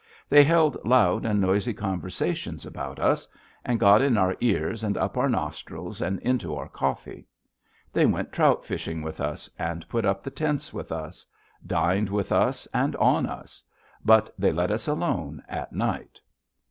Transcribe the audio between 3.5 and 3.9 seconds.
and